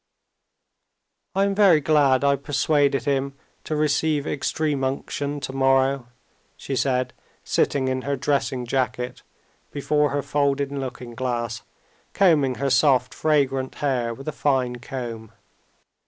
"I 1.35 1.43
am 1.43 1.53
very 1.53 1.79
glad 1.79 2.23
I 2.23 2.35
persuaded 2.35 3.03
him 3.05 3.35
to 3.65 3.75
receive 3.75 4.25
extreme 4.25 4.83
unction 4.83 5.39
tomorrow," 5.39 6.07
she 6.57 6.75
said, 6.75 7.13
sitting 7.43 7.87
in 7.87 8.01
her 8.01 8.15
dressing 8.15 8.65
jacket 8.65 9.21
before 9.71 10.09
her 10.09 10.23
folding 10.23 10.79
looking 10.79 11.13
glass, 11.13 11.61
combing 12.15 12.55
her 12.55 12.71
soft, 12.71 13.13
fragrant 13.13 13.75
hair 13.75 14.11
with 14.11 14.27
a 14.27 14.31
fine 14.31 14.77
comb. 14.77 15.33